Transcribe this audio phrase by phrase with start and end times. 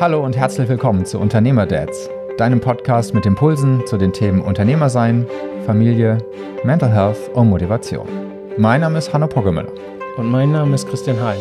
[0.00, 5.26] Hallo und herzlich willkommen zu Unternehmerdads, deinem Podcast mit Impulsen zu den Themen Unternehmersein,
[5.66, 6.18] Familie,
[6.64, 8.08] Mental Health und Motivation.
[8.56, 9.70] Mein Name ist Hanno Poggemüller.
[10.16, 11.36] Und mein Name ist Christian Hein.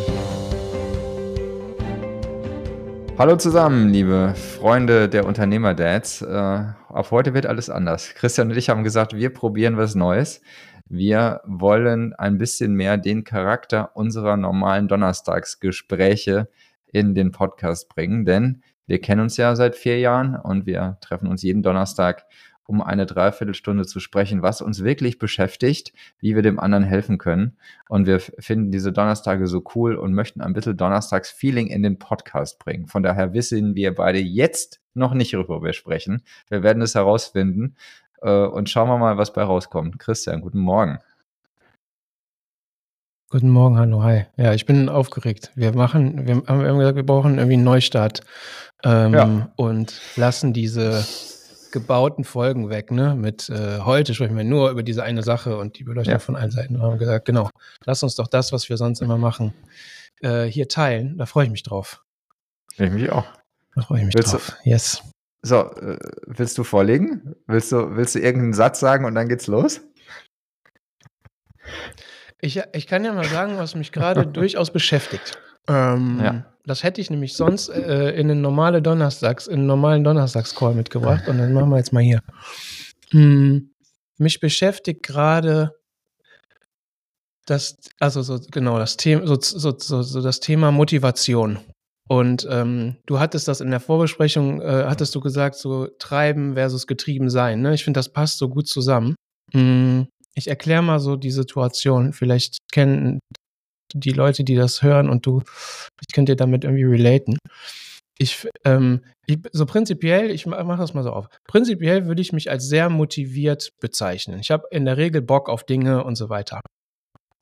[3.17, 6.23] Hallo zusammen, liebe Freunde der Unternehmerdads.
[6.23, 8.15] Äh, auf heute wird alles anders.
[8.15, 10.41] Christian und ich haben gesagt, wir probieren was Neues.
[10.93, 16.49] Wir wollen ein bisschen mehr den Charakter unserer normalen Donnerstagsgespräche
[16.85, 21.29] in den Podcast bringen, denn wir kennen uns ja seit vier Jahren und wir treffen
[21.29, 22.25] uns jeden Donnerstag,
[22.65, 27.55] um eine Dreiviertelstunde zu sprechen, was uns wirklich beschäftigt, wie wir dem anderen helfen können.
[27.87, 32.59] Und wir finden diese Donnerstage so cool und möchten ein bisschen Donnerstags-Feeling in den Podcast
[32.59, 32.87] bringen.
[32.87, 36.23] Von daher wissen wir beide jetzt noch nicht, worüber wir sprechen.
[36.49, 37.77] Wir werden es herausfinden
[38.21, 39.99] und schauen wir mal, was bei rauskommt.
[39.99, 40.99] Christian, guten Morgen.
[43.31, 44.25] Guten Morgen, hallo, hi.
[44.35, 45.51] Ja, ich bin aufgeregt.
[45.55, 48.21] Wir machen, wir haben gesagt, wir brauchen irgendwie einen Neustart
[48.83, 49.51] ähm, ja.
[49.55, 51.05] und lassen diese
[51.71, 53.15] gebauten Folgen weg, ne?
[53.15, 56.19] Mit äh, heute sprechen wir nur über diese eine Sache und die Beleuchtung ja.
[56.19, 56.77] von allen Seiten.
[56.77, 57.49] Wir haben gesagt, genau,
[57.85, 59.53] lass uns doch das, was wir sonst immer machen,
[60.21, 61.17] äh, hier teilen.
[61.17, 62.03] Da freue ich mich drauf.
[62.77, 63.25] Ich mich auch.
[63.75, 64.57] Da freue ich mich willst drauf.
[64.63, 65.01] Du, yes.
[65.43, 65.97] So, äh,
[66.27, 67.35] willst du vorlegen?
[67.47, 69.81] Willst du, willst du irgendeinen Satz sagen und dann geht's los?
[72.41, 75.39] Ich, ich kann ja mal sagen, was mich gerade durchaus beschäftigt.
[75.67, 76.45] Ähm, ja.
[76.65, 81.27] Das hätte ich nämlich sonst äh, in den normale Donnerstags, in einen normalen Donnerstagscall mitgebracht
[81.27, 82.21] und dann machen wir jetzt mal hier.
[83.09, 83.71] Hm,
[84.17, 85.75] mich beschäftigt gerade
[87.47, 91.59] das, also so genau das Thema, so, so, so, so das Thema Motivation.
[92.09, 96.87] Und ähm, du hattest das in der Vorbesprechung, äh, hattest du gesagt, so treiben versus
[96.87, 97.61] getrieben sein.
[97.61, 97.73] Ne?
[97.73, 99.15] Ich finde, das passt so gut zusammen.
[99.53, 102.13] Hm, ich erkläre mal so die Situation.
[102.13, 103.19] Vielleicht kennen
[103.93, 105.41] die Leute, die das hören und du,
[106.05, 107.37] ich könnte dir damit irgendwie relaten.
[108.17, 111.27] Ich, ähm, ich, so prinzipiell, ich mache das mal so auf.
[111.47, 114.39] Prinzipiell würde ich mich als sehr motiviert bezeichnen.
[114.39, 116.61] Ich habe in der Regel Bock auf Dinge und so weiter.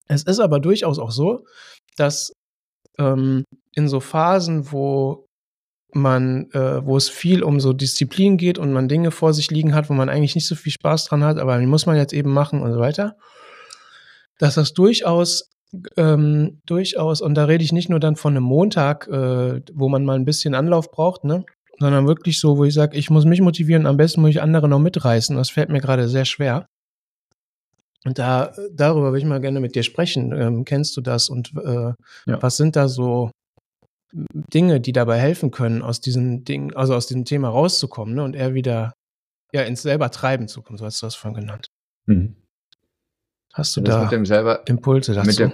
[0.08, 1.46] Es ist aber durchaus auch so,
[1.98, 2.34] dass
[3.00, 5.26] ähm, in so Phasen, wo
[5.92, 9.74] man, äh, wo es viel um so Disziplin geht und man Dinge vor sich liegen
[9.74, 12.14] hat, wo man eigentlich nicht so viel Spaß dran hat, aber die muss man jetzt
[12.14, 13.16] eben machen und so weiter,
[14.38, 15.50] dass das durchaus,
[15.98, 20.06] ähm, durchaus, und da rede ich nicht nur dann von einem Montag, äh, wo man
[20.06, 21.44] mal ein bisschen Anlauf braucht, ne,
[21.80, 24.68] sondern wirklich so, wo ich sage, ich muss mich motivieren, am besten muss ich andere
[24.68, 25.36] noch mitreißen.
[25.36, 26.68] Das fällt mir gerade sehr schwer.
[28.06, 30.32] Und da, darüber will ich mal gerne mit dir sprechen.
[30.32, 31.94] Ähm, kennst du das und äh,
[32.26, 32.42] ja.
[32.42, 33.32] was sind da so
[34.12, 38.36] Dinge, die dabei helfen können, aus diesem Ding, also aus diesem Thema rauszukommen ne, und
[38.36, 38.94] eher wieder
[39.54, 41.68] ja, ins selber Treiben zu kommen, so hast du das vorhin genannt.
[42.06, 42.36] Mhm.
[43.54, 45.36] Hast du das da selber, Impulse dazu?
[45.36, 45.52] Dem,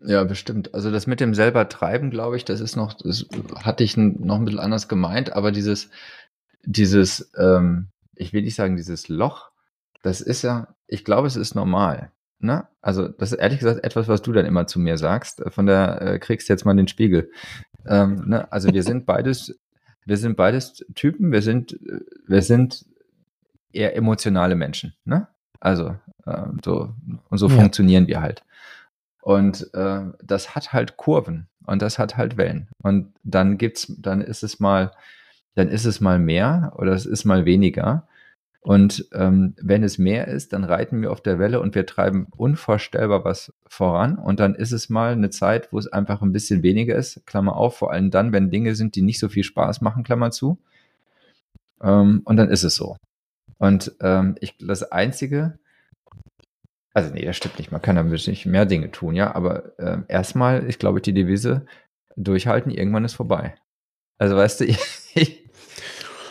[0.00, 0.74] ja, bestimmt.
[0.74, 3.26] Also das mit dem selber Treiben, glaube ich, das ist noch, das
[3.56, 5.90] hatte ich noch ein bisschen anders gemeint, aber dieses,
[6.64, 9.50] dieses, ähm, ich will nicht sagen, dieses Loch,
[10.02, 12.10] das ist ja, ich glaube, es ist normal.
[12.40, 12.66] Ne?
[12.80, 15.42] Also, das ist ehrlich gesagt etwas, was du dann immer zu mir sagst.
[15.48, 17.30] Von der äh, kriegst du jetzt mal den Spiegel.
[17.86, 18.50] Ähm, ne?
[18.52, 19.58] Also, wir sind beides,
[20.04, 21.78] wir sind beides Typen, wir sind,
[22.26, 22.84] wir sind
[23.72, 24.94] eher emotionale Menschen.
[25.04, 25.28] Ne?
[25.60, 26.94] Also, äh, so,
[27.28, 27.54] und so ja.
[27.54, 28.44] funktionieren wir halt.
[29.22, 32.68] Und äh, das hat halt Kurven und das hat halt Wellen.
[32.82, 34.92] Und dann gibt's, dann ist es mal,
[35.54, 38.06] dann ist es mal mehr oder es ist mal weniger.
[38.60, 42.26] Und ähm, wenn es mehr ist, dann reiten wir auf der Welle und wir treiben
[42.36, 44.18] unvorstellbar was voran.
[44.18, 47.56] Und dann ist es mal eine Zeit, wo es einfach ein bisschen weniger ist, Klammer
[47.56, 50.58] auf, vor allem dann, wenn Dinge sind, die nicht so viel Spaß machen, Klammer zu.
[51.82, 52.96] Ähm, und dann ist es so.
[53.58, 55.58] Und ähm, ich, das Einzige,
[56.94, 59.98] also nee, das stimmt nicht, man kann damit nicht mehr Dinge tun, ja, aber äh,
[60.08, 61.66] erstmal ist, glaube ich, die Devise,
[62.16, 63.54] durchhalten, irgendwann ist vorbei.
[64.18, 64.64] Also weißt du,
[65.14, 65.47] ich,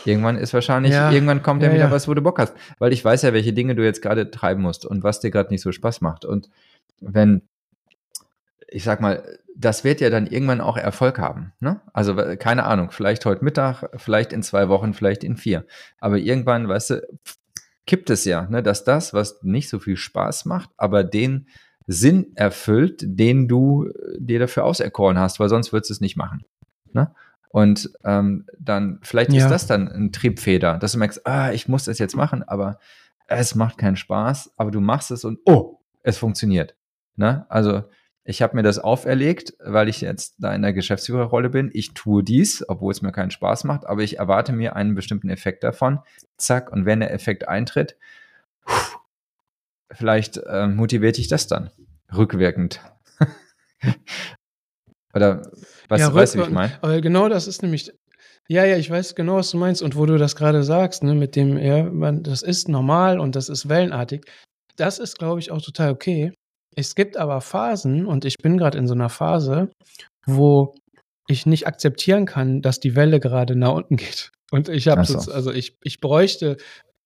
[0.07, 1.11] Irgendwann ist wahrscheinlich, ja.
[1.11, 2.53] irgendwann kommt ja, ja wieder was, wo du Bock hast.
[2.79, 5.49] Weil ich weiß ja, welche Dinge du jetzt gerade treiben musst und was dir gerade
[5.49, 6.25] nicht so Spaß macht.
[6.25, 6.49] Und
[7.01, 7.41] wenn,
[8.67, 9.23] ich sag mal,
[9.55, 11.53] das wird ja dann irgendwann auch Erfolg haben.
[11.59, 11.81] Ne?
[11.93, 15.65] Also keine Ahnung, vielleicht heute Mittag, vielleicht in zwei Wochen, vielleicht in vier.
[15.99, 17.07] Aber irgendwann, weißt du,
[17.87, 21.47] kippt es ja, ne, dass das, was nicht so viel Spaß macht, aber den
[21.87, 23.89] Sinn erfüllt, den du
[24.19, 26.43] dir dafür auserkoren hast, weil sonst würdest du es nicht machen.
[26.91, 27.13] Ne?
[27.49, 29.43] Und ähm, dann, vielleicht ja.
[29.43, 32.79] ist das dann ein Triebfeder, dass du merkst, ah, ich muss das jetzt machen, aber
[33.27, 36.75] es macht keinen Spaß, aber du machst es und oh, es funktioniert.
[37.15, 37.45] Ne?
[37.49, 37.83] Also
[38.23, 41.71] ich habe mir das auferlegt, weil ich jetzt da in der Geschäftsführerrolle bin.
[41.73, 45.29] Ich tue dies, obwohl es mir keinen Spaß macht, aber ich erwarte mir einen bestimmten
[45.29, 45.99] Effekt davon.
[46.35, 47.95] Zack, und wenn der Effekt eintritt,
[49.91, 51.69] vielleicht äh, motiviert dich das dann
[52.13, 52.81] rückwirkend.
[55.17, 55.51] Oder
[55.89, 56.73] was, Ja, weißt du, wie ich meine?
[56.81, 57.91] Aber genau das ist nämlich.
[58.49, 59.81] Ja, ja, ich weiß genau, was du meinst.
[59.81, 63.35] Und wo du das gerade sagst, ne, mit dem, ja, man, das ist normal und
[63.35, 64.25] das ist wellenartig.
[64.77, 66.31] Das ist, glaube ich, auch total okay.
[66.75, 69.69] Es gibt aber Phasen, und ich bin gerade in so einer Phase,
[70.25, 70.75] wo
[71.27, 74.31] ich nicht akzeptieren kann, dass die Welle gerade nach unten geht.
[74.51, 75.31] Und ich habe so.
[75.31, 76.57] also ich, ich bräuchte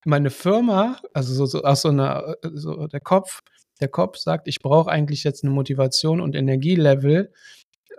[0.05, 3.41] meine Firma, also so, so aus so einer, äh, so der Kopf,
[3.79, 7.31] der Kopf sagt, ich brauche eigentlich jetzt eine Motivation und Energielevel,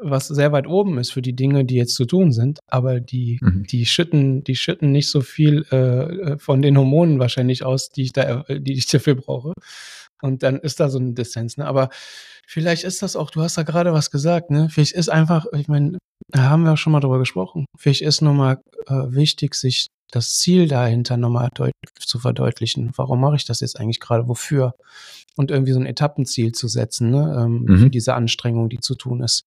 [0.00, 3.38] was sehr weit oben ist für die Dinge, die jetzt zu tun sind, aber die,
[3.40, 3.64] Mhm.
[3.70, 8.12] die schütten, die schütten nicht so viel äh, von den Hormonen wahrscheinlich aus, die ich
[8.12, 9.52] da, äh, die ich dafür brauche.
[10.22, 11.66] Und dann ist da so ein Dissens, ne?
[11.66, 11.88] Aber
[12.46, 14.68] vielleicht ist das auch, du hast da gerade was gesagt, ne?
[14.70, 15.98] Vielleicht ist einfach, ich meine,
[16.28, 17.66] da haben wir auch schon mal drüber gesprochen.
[17.76, 21.48] Vielleicht ist nochmal äh, wichtig, sich das Ziel dahinter nochmal
[21.98, 22.92] zu verdeutlichen.
[22.96, 24.28] Warum mache ich das jetzt eigentlich gerade?
[24.28, 24.74] Wofür?
[25.36, 27.34] Und irgendwie so ein Etappenziel zu setzen, ne?
[27.44, 27.78] Ähm, Mhm.
[27.78, 29.42] Für diese Anstrengung, die zu tun ist.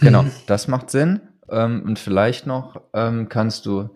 [0.00, 0.30] Genau, Mhm.
[0.46, 1.20] das macht Sinn.
[1.50, 3.90] Ähm, und vielleicht noch ähm, kannst du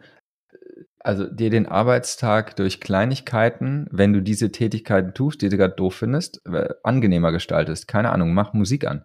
[1.00, 5.94] also dir den Arbeitstag durch Kleinigkeiten, wenn du diese Tätigkeiten tust, die du gerade doof
[5.94, 7.88] findest, äh, angenehmer gestaltest.
[7.88, 9.04] Keine Ahnung, mach Musik an.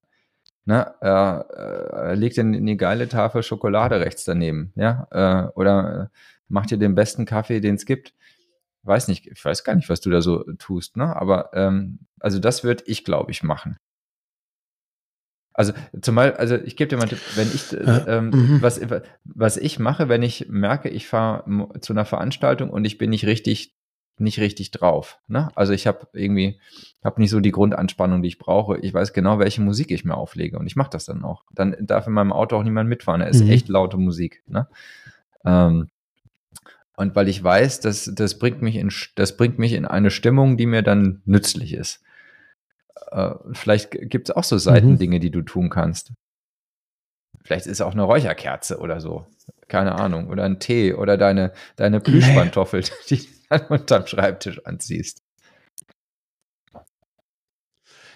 [0.66, 0.94] Ne?
[1.02, 5.08] Äh, äh, leg dir eine geile Tafel Schokolade rechts daneben, ja?
[5.12, 6.18] Äh, oder äh,
[6.48, 8.14] mach dir den besten Kaffee, den es gibt.
[8.84, 11.16] Weiß nicht, ich weiß gar nicht, was du da so tust, ne?
[11.16, 13.78] Aber ähm, also das würde ich, glaube ich, machen.
[15.54, 18.62] Also zumal, also ich gebe dir mal einen Tipp, wenn ich äh, ähm, mhm.
[18.62, 18.82] was,
[19.24, 23.26] was ich mache, wenn ich merke, ich fahre zu einer Veranstaltung und ich bin nicht
[23.28, 23.76] richtig,
[24.18, 25.20] nicht richtig drauf.
[25.28, 25.50] Ne?
[25.54, 26.60] Also ich habe irgendwie,
[27.04, 28.80] habe nicht so die Grundanspannung, die ich brauche.
[28.80, 31.44] Ich weiß genau, welche Musik ich mir auflege und ich mache das dann auch.
[31.54, 33.22] Dann darf in meinem Auto auch niemand mitfahren.
[33.22, 33.52] Es ist Mhm.
[33.52, 34.42] echt laute Musik.
[34.48, 34.68] Ne?
[35.46, 35.90] Ähm,
[36.96, 40.58] und weil ich weiß, dass das bringt mich in, das bringt mich in eine Stimmung,
[40.58, 42.02] die mir dann nützlich ist.
[43.12, 46.14] Äh, vielleicht gibt es auch so Seitendinge, die du tun kannst.
[47.44, 49.28] Vielleicht ist es auch eine Räucherkerze oder so.
[49.68, 50.30] Keine Ahnung.
[50.30, 55.22] Oder ein Tee oder deine, deine Plüschpantoffel, die du dann unterm Schreibtisch anziehst.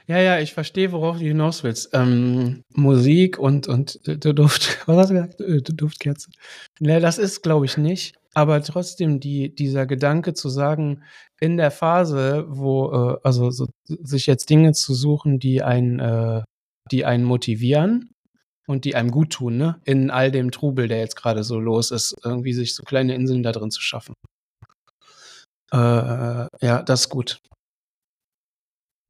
[0.07, 1.89] Ja, ja, ich verstehe, worauf du hinaus willst.
[1.91, 5.41] Ähm, Musik und, und äh, Duft, was hast du gesagt?
[5.41, 6.29] Äh, Duftkerze.
[6.79, 8.15] Ne, das ist, glaube ich, nicht.
[8.33, 11.03] Aber trotzdem die, dieser Gedanke zu sagen,
[11.39, 16.43] in der Phase, wo, äh, also so, sich jetzt Dinge zu suchen, die einen, äh,
[16.91, 18.11] die einen motivieren
[18.67, 19.79] und die einem gut tun, ne?
[19.85, 23.43] In all dem Trubel, der jetzt gerade so los ist, irgendwie sich so kleine Inseln
[23.43, 24.13] da drin zu schaffen.
[25.71, 27.39] Äh, ja, das ist gut.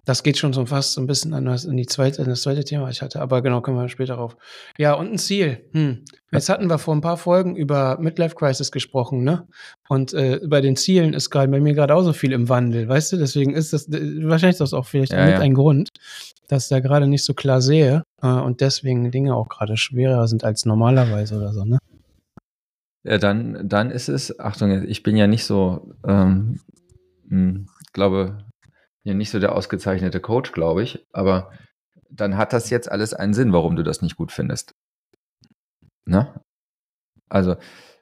[0.08, 2.42] Das geht schon so fast so ein bisschen an das, in die zweite, in das
[2.42, 3.20] zweite Thema, was ich hatte.
[3.20, 4.38] Aber genau, kommen wir später drauf.
[4.78, 5.66] Ja, und ein Ziel.
[5.74, 6.06] Hm.
[6.32, 9.48] Jetzt hatten wir vor ein paar Folgen über Midlife Crisis gesprochen, ne?
[9.90, 12.88] Und äh, bei den Zielen ist gerade bei mir gerade auch so viel im Wandel,
[12.88, 13.18] weißt du?
[13.18, 15.40] Deswegen ist das, äh, wahrscheinlich ist das auch vielleicht Ja, mit ja.
[15.42, 15.90] ein Grund,
[16.48, 20.30] dass ich da gerade nicht so klar sehe äh, und deswegen Dinge auch gerade schwerer
[20.30, 21.80] sind als normalerweise oder so, ne?
[23.04, 26.62] Ja, dann, dann ist es, Achtung, ich bin ja nicht so, ähm,
[27.28, 28.38] mh, glaube,
[29.08, 31.52] ja nicht so der ausgezeichnete Coach, glaube ich, aber
[32.10, 34.76] dann hat das jetzt alles einen Sinn, warum du das nicht gut findest.
[36.06, 36.34] Ne?
[37.30, 37.58] Also,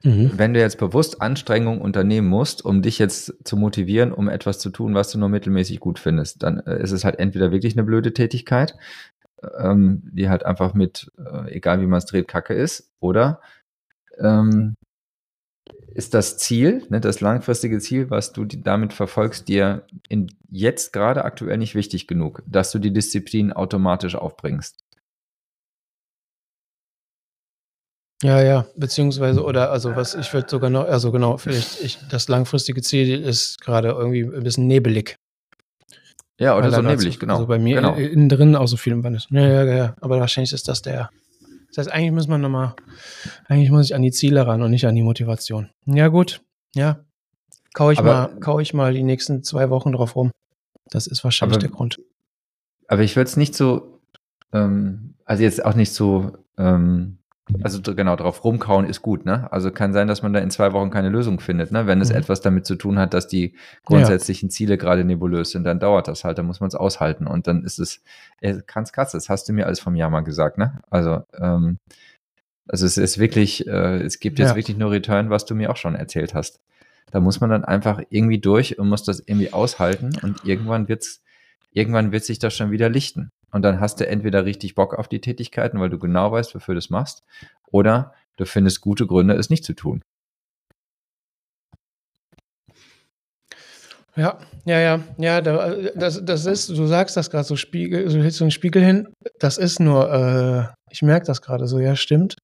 [0.05, 0.37] Mhm.
[0.37, 4.69] wenn du jetzt bewusst Anstrengungen unternehmen musst, um dich jetzt zu motivieren, um etwas zu
[4.69, 7.83] tun, was du nur mittelmäßig gut findest, dann äh, ist es halt entweder wirklich eine
[7.83, 8.75] blöde Tätigkeit,
[9.57, 13.41] ähm, die halt einfach mit, äh, egal wie man es dreht, Kacke ist, oder
[14.19, 14.75] ähm,
[15.95, 21.23] ist das Ziel, ne, das langfristige Ziel, was du damit verfolgst, dir in jetzt gerade
[21.23, 24.83] aktuell nicht wichtig genug, dass du die Disziplin automatisch aufbringst.
[28.21, 32.27] Ja, ja, beziehungsweise, oder, also was, ich würde sogar noch, also genau, vielleicht, ich, das
[32.27, 35.17] langfristige Ziel ist gerade irgendwie ein bisschen nebelig.
[36.37, 37.35] Ja, oder Weil so nebelig, genau.
[37.35, 37.95] Also bei mir genau.
[37.95, 39.31] innen drin auch so viel im Wand ist.
[39.31, 41.09] Ja, ja, ja, aber wahrscheinlich ist das der.
[41.75, 42.73] Das heißt, eigentlich muss man nochmal,
[43.47, 45.69] eigentlich muss ich an die Ziele ran und nicht an die Motivation.
[45.85, 46.41] Ja, gut,
[46.73, 47.03] ja.
[47.73, 50.31] Kau ich, Aber- mal, kau ich mal die nächsten zwei Wochen drauf rum.
[50.89, 51.99] Das ist wahrscheinlich Aber- der Grund.
[52.87, 53.99] Aber ich würde es nicht so,
[54.53, 57.17] ähm, also jetzt auch nicht so, ähm,
[57.61, 59.51] also genau, drauf rumkauen ist gut, ne?
[59.51, 61.85] Also kann sein, dass man da in zwei Wochen keine Lösung findet, ne?
[61.87, 62.15] Wenn es Mhm.
[62.15, 66.23] etwas damit zu tun hat, dass die grundsätzlichen Ziele gerade nebulös sind, dann dauert das
[66.23, 68.01] halt, dann muss man es aushalten und dann ist es,
[68.41, 70.79] äh, kann's krass, das hast du mir alles vom Jahr mal gesagt, ne?
[70.89, 71.77] Also, ähm,
[72.67, 74.55] also es ist wirklich, äh, es gibt jetzt Ja.
[74.55, 76.59] wirklich nur Return, was du mir auch schon erzählt hast.
[77.11, 81.21] Da muss man dann einfach irgendwie durch und muss das irgendwie aushalten und irgendwann wird's,
[81.73, 83.29] irgendwann wird sich das schon wieder lichten.
[83.55, 86.73] Und dann hast du entweder richtig Bock auf die Tätigkeiten, weil du genau weißt, wofür
[86.73, 87.23] du es machst,
[87.71, 90.01] oder du findest gute Gründe, es nicht zu tun.
[94.17, 98.41] Ja, ja, ja, ja, das, das ist, du sagst das gerade so Spiegel, so hältst
[98.41, 99.07] du einen Spiegel hin.
[99.39, 102.35] Das ist nur, äh, ich merke das gerade so, ja, stimmt.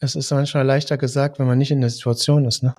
[0.00, 2.72] Es ist manchmal leichter gesagt, wenn man nicht in der Situation ist, ne?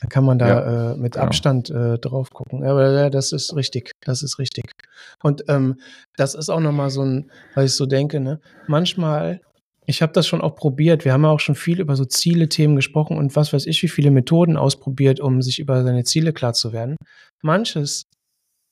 [0.00, 1.26] Da kann man da ja, äh, mit genau.
[1.26, 2.62] Abstand äh, drauf gucken.
[2.62, 3.92] Ja, aber ja, das ist richtig.
[4.00, 4.64] Das ist richtig.
[5.22, 5.78] Und ähm,
[6.16, 8.40] das ist auch nochmal so ein, weil ich so denke, ne?
[8.66, 9.40] Manchmal,
[9.86, 11.04] ich habe das schon auch probiert.
[11.04, 13.88] Wir haben ja auch schon viel über so Ziele-Themen gesprochen und was weiß ich, wie
[13.88, 16.96] viele Methoden ausprobiert, um sich über seine Ziele klar zu werden.
[17.42, 18.06] Manches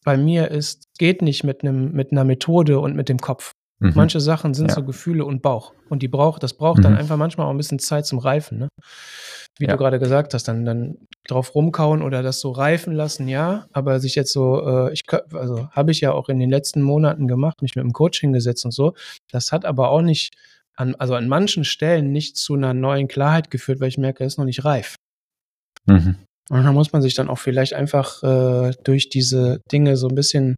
[0.04, 3.51] bei mir ist, geht nicht mit einem, mit einer Methode und mit dem Kopf.
[3.82, 3.92] Mhm.
[3.96, 4.74] Manche Sachen sind ja.
[4.76, 5.74] so Gefühle und Bauch.
[5.88, 6.82] Und die braucht, das braucht mhm.
[6.82, 8.68] dann einfach manchmal auch ein bisschen Zeit zum Reifen, ne?
[9.58, 9.72] Wie ja.
[9.72, 10.96] du gerade gesagt hast, dann, dann
[11.26, 13.66] drauf rumkauen oder das so reifen lassen, ja.
[13.72, 15.02] Aber sich jetzt so, äh, ich
[15.34, 18.64] also habe ich ja auch in den letzten Monaten gemacht, mich mit dem Coach hingesetzt
[18.64, 18.94] und so.
[19.30, 20.32] Das hat aber auch nicht
[20.76, 24.34] an, also an manchen Stellen nicht zu einer neuen Klarheit geführt, weil ich merke, es
[24.34, 24.94] ist noch nicht reif.
[25.86, 26.16] Mhm.
[26.48, 30.14] Und da muss man sich dann auch vielleicht einfach äh, durch diese Dinge so ein
[30.14, 30.56] bisschen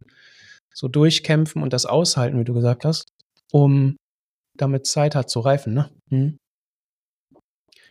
[0.73, 3.07] so durchkämpfen und das aushalten, wie du gesagt hast,
[3.55, 3.95] um
[4.57, 5.89] damit Zeit hat zu reifen, ne?
[6.09, 6.37] Hm.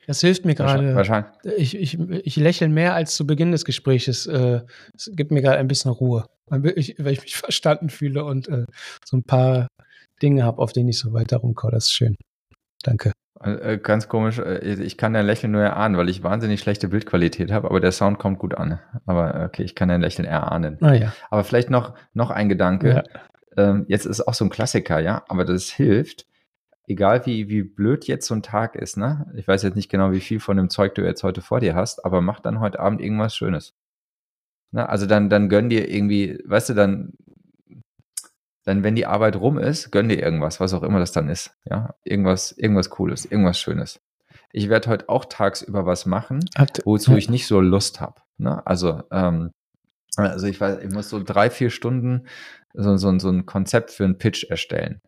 [0.06, 0.94] Das hilft mir gerade.
[0.94, 1.32] Wahrscheinlich.
[1.56, 4.26] Ich, ich, ich lächle mehr als zu Beginn des Gespräches.
[4.26, 4.60] Äh,
[4.94, 8.46] es gibt mir gerade ein bisschen Ruhe, weil ich, weil ich mich verstanden fühle und
[8.48, 8.66] äh,
[9.06, 9.68] so ein paar
[10.20, 11.72] Dinge habe, auf denen ich so weiter rumkomme.
[11.72, 12.16] Das ist schön.
[12.82, 13.12] Danke.
[13.40, 17.68] Äh, ganz komisch, ich kann dein Lächeln nur erahnen, weil ich wahnsinnig schlechte Bildqualität habe,
[17.68, 18.80] aber der Sound kommt gut an.
[19.06, 20.76] Aber okay, ich kann dein Lächeln erahnen.
[20.82, 21.14] Ah, ja.
[21.30, 22.88] Aber vielleicht noch, noch ein Gedanke.
[22.90, 23.20] Ja.
[23.56, 26.26] Ähm, jetzt ist auch so ein Klassiker, ja, aber das hilft
[26.86, 29.30] egal wie, wie blöd jetzt so ein Tag ist, ne?
[29.36, 31.74] Ich weiß jetzt nicht genau, wie viel von dem Zeug du jetzt heute vor dir
[31.74, 33.74] hast, aber mach dann heute Abend irgendwas Schönes.
[34.70, 34.88] Ne?
[34.88, 37.14] Also dann, dann gönn dir irgendwie, weißt du, dann,
[38.64, 41.56] dann, wenn die Arbeit rum ist, gönn dir irgendwas, was auch immer das dann ist.
[41.64, 44.00] Ja, irgendwas, irgendwas Cooles, irgendwas Schönes.
[44.52, 46.40] Ich werde heute auch tagsüber was machen,
[46.84, 48.20] wozu ich nicht so Lust habe.
[48.38, 48.64] Ne?
[48.66, 49.50] Also, ähm,
[50.16, 52.26] also ich weiß, ich muss so drei, vier Stunden
[52.74, 55.00] so, so, so ein Konzept für einen Pitch erstellen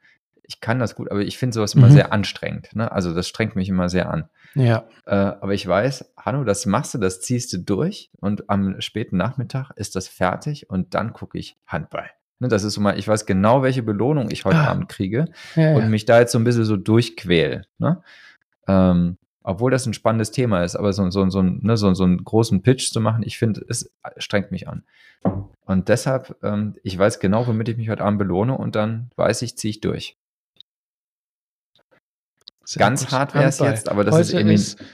[0.49, 1.92] ich kann das gut, aber ich finde sowas immer mhm.
[1.92, 2.75] sehr anstrengend.
[2.75, 2.90] Ne?
[2.90, 4.28] Also das strengt mich immer sehr an.
[4.54, 4.85] Ja.
[5.04, 9.16] Äh, aber ich weiß, Hanno, das machst du, das ziehst du durch und am späten
[9.16, 12.11] Nachmittag ist das fertig und dann gucke ich Handball.
[12.38, 14.68] Ne, das ist so mal, ich weiß genau, welche Belohnung ich heute ah.
[14.68, 15.88] Abend kriege ja, und ja.
[15.88, 17.62] mich da jetzt so ein bisschen so durchquäle.
[17.78, 18.02] Ne?
[18.68, 19.16] Ähm,
[19.47, 22.62] obwohl das ein spannendes Thema ist, aber so, so, so, ne, so, so einen großen
[22.62, 24.83] Pitch zu machen, ich finde, es strengt mich an.
[25.65, 29.43] Und deshalb, ähm, ich weiß genau, womit ich mich heute Abend belohne und dann weiß
[29.43, 30.17] ich, ziehe ich durch.
[32.65, 34.55] Sehr Ganz hart wäre es jetzt, aber das heute ist irgendwie.
[34.55, 34.85] Ist,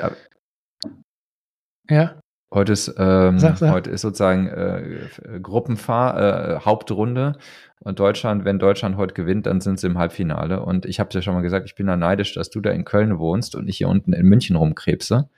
[1.88, 2.20] ja.
[2.52, 3.72] Heute ist, ähm, sag, sag.
[3.72, 5.08] heute ist sozusagen äh,
[5.40, 7.38] Gruppenfahr, äh, Hauptrunde.
[7.84, 10.60] Und Deutschland, wenn Deutschland heute gewinnt, dann sind sie im Halbfinale.
[10.60, 12.84] Und ich habe dir schon mal gesagt, ich bin da neidisch, dass du da in
[12.84, 15.28] Köln wohnst und ich hier unten in München rumkrebse,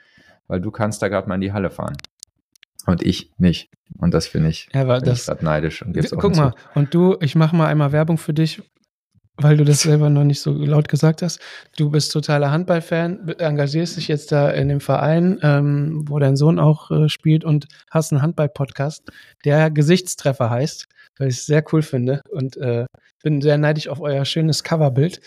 [0.46, 1.96] weil du kannst da gerade mal in die Halle fahren.
[2.86, 3.70] Und ich nicht.
[3.98, 5.82] Und das finde ich, ja, find das, ich neidisch.
[5.82, 8.62] Und guck mal, und du, ich mache mal einmal Werbung für dich
[9.36, 11.40] weil du das selber noch nicht so laut gesagt hast.
[11.76, 16.58] Du bist totaler Handballfan, engagierst dich jetzt da in dem Verein, ähm, wo dein Sohn
[16.58, 19.10] auch äh, spielt und hast einen Handball-Podcast,
[19.44, 20.86] der Gesichtstreffer heißt,
[21.18, 22.86] weil ich es sehr cool finde und äh,
[23.22, 25.20] bin sehr neidisch auf euer schönes Coverbild.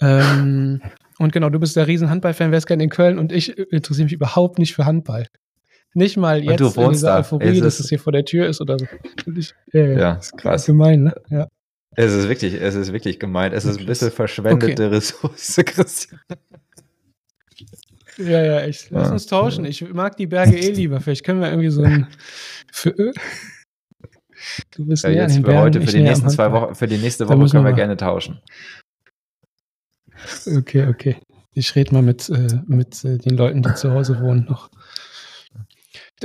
[0.00, 0.80] Ähm,
[1.18, 4.12] und genau, du bist der riesen Handball-Fan, wärst gerne in Köln und ich interessiere mich
[4.12, 5.26] überhaupt nicht für Handball.
[5.94, 8.86] Nicht mal jetzt in dieser Euphorie, dass es hier vor der Tür ist oder so.
[9.72, 10.64] Ja, ja, ist krass.
[10.64, 11.14] Gemein, ne?
[11.28, 11.48] Ja.
[11.94, 13.54] Es ist wirklich, es ist wirklich gemeint.
[13.54, 14.94] Es ist ein bisschen verschwendete okay.
[14.94, 16.20] Ressource, Christian.
[18.18, 18.90] Ja, ja, echt.
[18.90, 19.12] Lass ja.
[19.12, 19.64] uns tauschen.
[19.64, 21.00] Ich mag die Berge eh lieber.
[21.00, 22.06] Vielleicht können wir irgendwie so ein.
[22.72, 22.92] Für,
[24.70, 27.28] du bist ja, jetzt für Bergen, heute, für die nächsten zwei Wochen, für die nächste
[27.28, 28.40] Woche können wir, wir gerne tauschen.
[30.46, 31.16] Okay, okay.
[31.52, 34.70] Ich rede mal mit, äh, mit äh, den Leuten, die zu Hause wohnen, noch.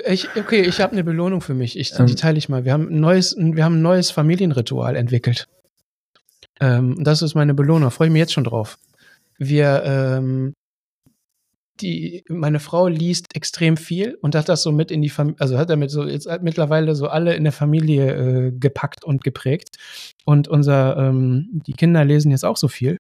[0.06, 1.78] Ich, okay, ich habe eine Belohnung für mich.
[1.78, 2.64] Ich, ähm, die teile ich mal.
[2.64, 5.48] Wir haben, ein neues, wir haben ein neues Familienritual entwickelt.
[6.60, 7.92] Ähm, das ist meine Belohnung.
[7.92, 8.78] Freue ich mich jetzt schon drauf.
[9.38, 10.54] Wir, ähm,
[11.82, 15.60] die, meine Frau liest extrem viel und hat das so mit in die Familie, also
[15.60, 19.78] hat damit so jetzt mittlerweile so alle in der Familie äh, gepackt und geprägt.
[20.26, 22.98] Und unser, ähm, die Kinder lesen jetzt auch so viel.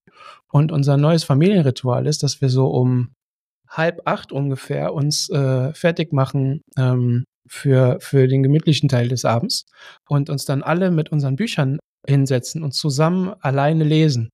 [0.51, 3.09] Und unser neues Familienritual ist, dass wir so um
[3.67, 9.65] halb acht ungefähr uns äh, fertig machen ähm, für, für den gemütlichen Teil des Abends
[10.07, 14.29] und uns dann alle mit unseren Büchern hinsetzen und zusammen alleine lesen.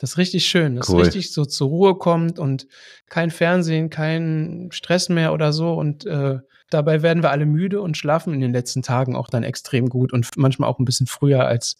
[0.00, 1.02] Das ist richtig schön, dass cool.
[1.02, 2.66] richtig so zur Ruhe kommt und
[3.10, 5.74] kein Fernsehen, kein Stress mehr oder so.
[5.74, 6.38] Und äh,
[6.70, 10.14] dabei werden wir alle müde und schlafen in den letzten Tagen auch dann extrem gut
[10.14, 11.76] und manchmal auch ein bisschen früher, als,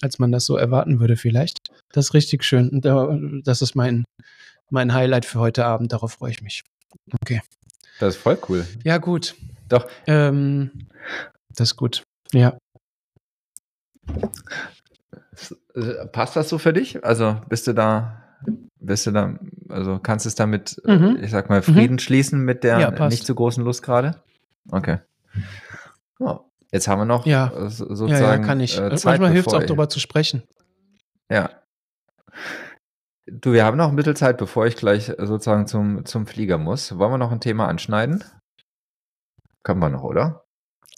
[0.00, 1.58] als man das so erwarten würde vielleicht.
[1.92, 2.70] Das ist richtig schön.
[2.70, 4.04] Und äh, das ist mein,
[4.68, 5.92] mein Highlight für heute Abend.
[5.92, 6.64] Darauf freue ich mich.
[7.22, 7.40] Okay.
[8.00, 8.66] Das ist voll cool.
[8.82, 9.36] Ja, gut.
[9.68, 9.86] Doch.
[10.08, 10.88] Ähm,
[11.54, 12.02] das ist gut.
[12.32, 12.58] Ja.
[15.74, 17.04] Äh, passt das so für dich?
[17.04, 18.22] Also bist du da,
[18.78, 19.34] bist du da,
[19.68, 21.18] also kannst du es damit, äh, mhm.
[21.22, 21.98] ich sag mal, Frieden mhm.
[22.00, 24.22] schließen mit der ja, nicht zu großen Lust gerade?
[24.70, 24.98] Okay.
[26.18, 26.40] Oh,
[26.72, 27.52] jetzt haben wir noch ja.
[27.68, 28.10] sozusagen.
[28.10, 28.78] Ja, ja, kann ich.
[28.78, 30.42] Äh, Zeit, Manchmal hilft es auch, darüber zu sprechen.
[31.30, 31.50] Ja.
[33.26, 36.98] Du, wir haben noch ein bisschen Zeit, bevor ich gleich sozusagen zum, zum Flieger muss.
[36.98, 38.24] Wollen wir noch ein Thema anschneiden?
[39.62, 40.44] Können wir noch, oder?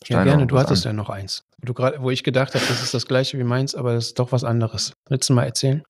[0.08, 0.46] Ja, gerne.
[0.46, 0.92] Du hattest an.
[0.92, 1.44] ja noch eins.
[1.60, 4.18] Du grad, wo ich gedacht habe, das ist das gleiche wie meins, aber das ist
[4.18, 4.94] doch was anderes.
[5.08, 5.82] Willst du mal erzählen?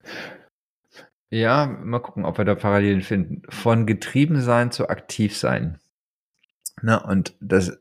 [1.31, 3.43] Ja, mal gucken, ob wir da Parallelen finden.
[3.49, 5.79] Von getrieben sein zu aktiv sein.
[6.83, 7.79] Na, und das,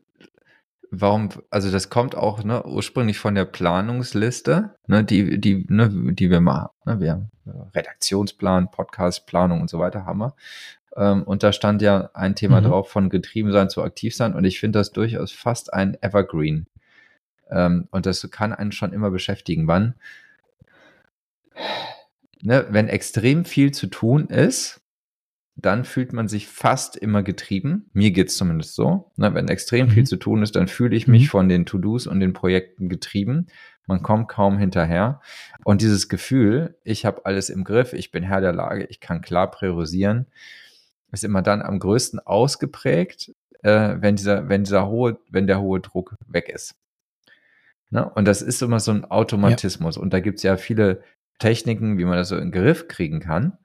[0.90, 6.30] warum, also das kommt auch ne, ursprünglich von der Planungsliste, ne, die, die, ne, die
[6.30, 6.70] wir machen.
[6.86, 7.30] Ne, wir haben
[7.74, 10.34] Redaktionsplan, Podcastplanung und so weiter haben wir.
[10.96, 12.66] Ähm, und da stand ja ein Thema mhm.
[12.66, 14.34] drauf von getrieben sein zu aktiv sein.
[14.34, 16.66] Und ich finde das durchaus fast ein Evergreen.
[17.50, 19.66] Ähm, und das kann einen schon immer beschäftigen.
[19.66, 19.94] Wann?
[22.40, 24.80] Ne, wenn extrem viel zu tun ist,
[25.54, 27.90] dann fühlt man sich fast immer getrieben.
[27.92, 29.12] Mir geht's zumindest so.
[29.16, 29.90] Ne, wenn extrem mhm.
[29.90, 31.28] viel zu tun ist, dann fühle ich mich mhm.
[31.28, 33.46] von den To-Dos und den Projekten getrieben.
[33.86, 35.20] Man kommt kaum hinterher.
[35.64, 39.20] Und dieses Gefühl, ich habe alles im Griff, ich bin Herr der Lage, ich kann
[39.20, 40.26] klar priorisieren,
[41.12, 45.80] ist immer dann am größten ausgeprägt, äh, wenn dieser, wenn dieser hohe, wenn der hohe
[45.80, 46.74] Druck weg ist.
[47.90, 48.08] Ne?
[48.08, 49.96] Und das ist immer so ein Automatismus.
[49.96, 50.02] Ja.
[50.02, 51.02] Und da gibt es ja viele
[51.38, 53.58] Techniken, wie man das so in den Griff kriegen kann.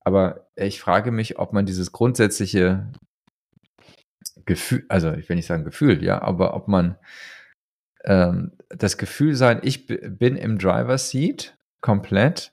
[0.00, 2.88] Aber ich frage mich, ob man dieses grundsätzliche
[4.44, 6.96] Gefühl, also ich will nicht sagen Gefühl, ja, aber ob man
[8.04, 12.52] ähm, das Gefühl sein, ich bin im Driver Seat komplett,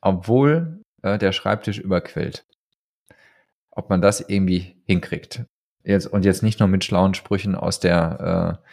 [0.00, 2.46] obwohl äh, der Schreibtisch überquillt
[3.76, 5.44] ob man das irgendwie hinkriegt.
[5.84, 8.68] Jetzt, und jetzt nicht nur mit schlauen Sprüchen aus der, äh,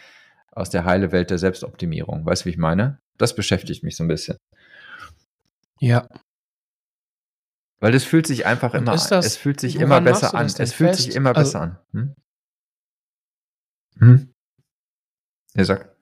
[0.50, 2.26] aus der heile Welt der Selbstoptimierung.
[2.26, 2.98] Weißt du, wie ich meine?
[3.18, 4.36] Das beschäftigt mich so ein bisschen.
[5.78, 6.08] Ja.
[7.80, 10.46] Weil das fühlt sich einfach und immer das, Es fühlt sich immer besser an.
[10.46, 11.02] Es fühlt fest?
[11.02, 11.78] sich immer also, besser an.
[11.92, 12.14] Hm?
[13.98, 14.32] Hm?
[15.54, 15.94] Ja, sag.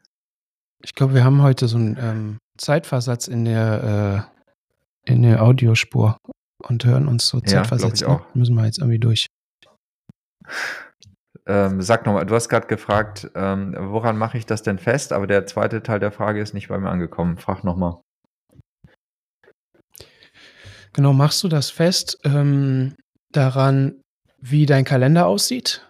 [0.82, 4.28] Ich glaube, wir haben heute so einen ähm, Zeitversatz in der,
[5.06, 6.16] äh, in der Audiospur
[6.68, 8.02] und hören uns so zeitversetzt.
[8.02, 8.34] Ja, auch.
[8.34, 9.26] Müssen wir jetzt irgendwie durch.
[11.46, 15.12] Ähm, sag nochmal, du hast gerade gefragt, ähm, woran mache ich das denn fest?
[15.12, 17.36] Aber der zweite Teil der Frage ist nicht bei mir angekommen.
[17.36, 18.00] Frag nochmal.
[20.92, 22.94] Genau, machst du das fest ähm,
[23.32, 24.00] daran,
[24.40, 25.88] wie dein Kalender aussieht?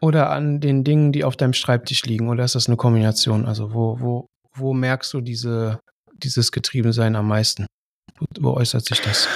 [0.00, 2.28] Oder an den Dingen, die auf deinem Schreibtisch liegen?
[2.28, 3.46] Oder ist das eine Kombination?
[3.46, 5.80] Also wo, wo, wo merkst du diese,
[6.12, 7.66] dieses Getriebensein am meisten?
[8.18, 9.26] Wo, wo äußert sich das?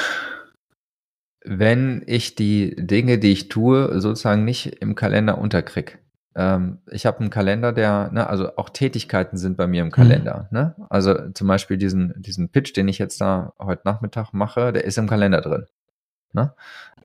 [1.44, 5.98] Wenn ich die Dinge, die ich tue, sozusagen nicht im Kalender unterkrieg.
[6.34, 10.48] Ähm, ich habe einen Kalender, der, ne, also auch Tätigkeiten sind bei mir im Kalender.
[10.50, 10.58] Mhm.
[10.58, 10.74] Ne?
[10.88, 14.98] Also zum Beispiel diesen, diesen Pitch, den ich jetzt da heute Nachmittag mache, der ist
[14.98, 15.66] im Kalender drin.
[16.32, 16.54] Ne?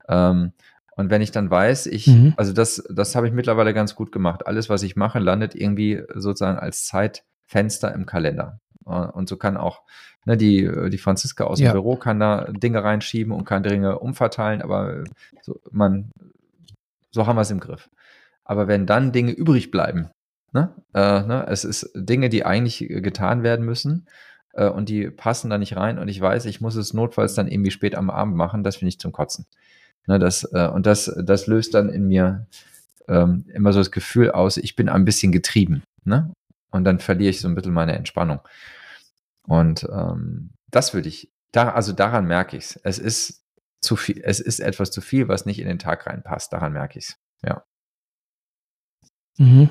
[0.08, 0.52] Ähm,
[0.96, 2.34] und wenn ich dann weiß, ich, mhm.
[2.36, 4.46] also das, das habe ich mittlerweile ganz gut gemacht.
[4.46, 8.60] Alles, was ich mache, landet irgendwie sozusagen als Zeitfenster im Kalender.
[8.84, 9.82] Und so kann auch
[10.26, 11.72] ne, die, die Franziska aus dem ja.
[11.72, 15.04] Büro kann da Dinge reinschieben und kann Dinge umverteilen, aber
[15.40, 16.10] so, man,
[17.10, 17.88] so haben wir es im Griff.
[18.44, 20.10] Aber wenn dann Dinge übrig bleiben,
[20.52, 24.06] ne, äh, ne, es ist Dinge, die eigentlich getan werden müssen,
[24.52, 27.48] äh, und die passen da nicht rein und ich weiß, ich muss es notfalls dann
[27.48, 29.46] irgendwie spät am Abend machen, das finde ich zum Kotzen.
[30.06, 32.46] Ne, das, äh, und das, das löst dann in mir
[33.08, 35.82] ähm, immer so das Gefühl aus, ich bin ein bisschen getrieben.
[36.04, 36.32] Ne?
[36.70, 38.40] Und dann verliere ich so ein bisschen meine Entspannung.
[39.46, 42.76] Und ähm, das würde ich, da, also daran merke ich es.
[42.82, 43.44] Es ist
[43.80, 46.52] zu viel, es ist etwas zu viel, was nicht in den Tag reinpasst.
[46.52, 47.16] Daran merke ich es.
[47.44, 47.64] Ja.
[49.38, 49.70] Mhm.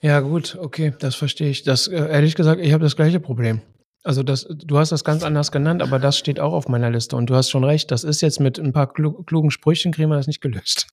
[0.00, 1.62] Ja, gut, okay, das verstehe ich.
[1.62, 3.62] Das, äh, ehrlich gesagt, ich habe das gleiche Problem.
[4.02, 7.16] Also das, du hast das ganz anders genannt, aber das steht auch auf meiner Liste.
[7.16, 10.16] Und du hast schon recht, das ist jetzt mit ein paar klugen Sprüchen, kriegen wir
[10.16, 10.88] das nicht gelöst.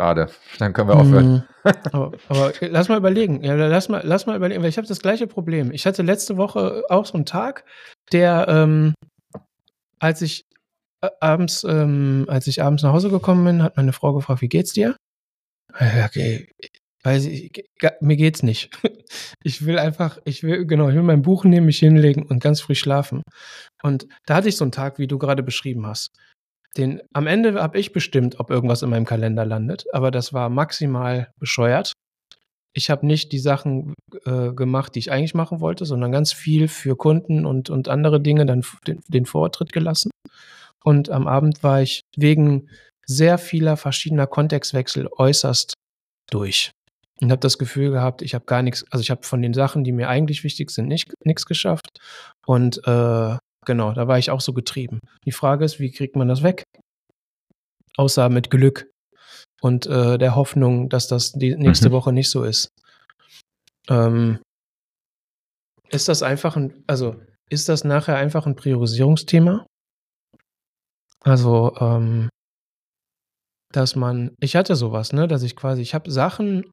[0.00, 0.30] Schade.
[0.58, 1.44] Dann können wir aufhören.
[1.62, 3.44] Mm, aber, aber, lass mal überlegen.
[3.44, 5.72] Ja, lass mal, lass mal überlegen, weil ich habe das gleiche Problem.
[5.72, 7.66] Ich hatte letzte Woche auch so einen Tag,
[8.10, 8.94] der, ähm,
[9.98, 10.46] als ich
[11.02, 14.48] äh, abends, ähm, als ich abends nach Hause gekommen bin, hat meine Frau gefragt, wie
[14.48, 14.96] geht's dir?
[15.74, 16.48] Okay,
[17.02, 17.52] weiß ich,
[18.00, 18.70] mir geht's nicht.
[19.42, 22.60] Ich will einfach, ich will, genau, ich will mein Buch nehmen, mich hinlegen und ganz
[22.60, 23.22] früh schlafen.
[23.82, 26.10] Und da hatte ich so einen Tag, wie du gerade beschrieben hast.
[26.76, 30.48] Den, am Ende habe ich bestimmt, ob irgendwas in meinem Kalender landet, aber das war
[30.48, 31.92] maximal bescheuert.
[32.72, 36.68] Ich habe nicht die Sachen äh, gemacht, die ich eigentlich machen wollte, sondern ganz viel
[36.68, 40.10] für Kunden und, und andere Dinge dann den, den Vortritt gelassen.
[40.84, 42.68] Und am Abend war ich wegen
[43.04, 45.74] sehr vieler verschiedener Kontextwechsel äußerst
[46.30, 46.70] durch.
[47.20, 49.82] und habe das Gefühl gehabt, ich habe gar nichts, also ich habe von den Sachen,
[49.82, 51.98] die mir eigentlich wichtig sind, nichts geschafft.
[52.46, 53.36] Und äh,
[53.70, 54.98] genau, da war ich auch so getrieben.
[55.24, 56.64] Die Frage ist, wie kriegt man das weg?
[57.96, 58.90] Außer mit Glück
[59.62, 61.92] und äh, der Hoffnung, dass das die nächste mhm.
[61.92, 62.68] Woche nicht so ist.
[63.88, 64.40] Ähm,
[65.90, 67.14] ist das einfach ein, also
[67.48, 69.64] ist das nachher einfach ein Priorisierungsthema?
[71.20, 72.28] Also, ähm,
[73.70, 76.64] dass man, ich hatte sowas, ne, dass ich quasi, ich habe Sachen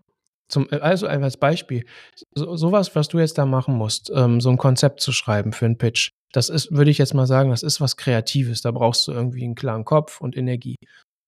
[0.49, 1.85] zum, also als Beispiel,
[2.33, 5.65] so, sowas, was du jetzt da machen musst, ähm, so ein Konzept zu schreiben für
[5.65, 8.61] einen Pitch, das ist, würde ich jetzt mal sagen, das ist was Kreatives.
[8.61, 10.75] Da brauchst du irgendwie einen klaren Kopf und Energie.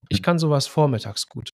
[0.10, 1.52] Ich kann sowas vormittags gut.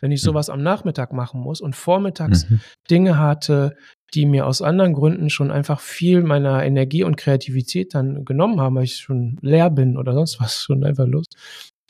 [0.00, 0.26] Wenn ich hm.
[0.26, 2.60] sowas am Nachmittag machen muss und vormittags mhm.
[2.90, 3.76] Dinge hatte,
[4.12, 8.76] die mir aus anderen Gründen schon einfach viel meiner Energie und Kreativität dann genommen haben,
[8.76, 11.26] weil ich schon leer bin oder sonst was, schon einfach los,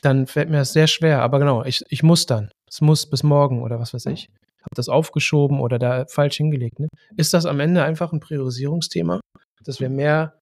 [0.01, 1.21] dann fällt mir das sehr schwer.
[1.21, 2.49] Aber genau, ich, ich muss dann.
[2.67, 4.29] Es muss bis morgen oder was weiß ich.
[4.65, 6.79] Habe das aufgeschoben oder da falsch hingelegt.
[6.79, 6.87] Ne?
[7.15, 9.21] Ist das am Ende einfach ein Priorisierungsthema,
[9.63, 10.33] dass wir mehr